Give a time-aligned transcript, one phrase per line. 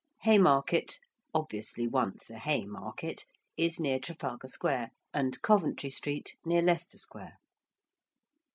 [0.23, 0.97] ~Haymarket~
[1.31, 3.23] (obviously once a hay market)
[3.55, 7.37] is near Trafalgar Square, and ~Coventry Street~ near Leicester Square.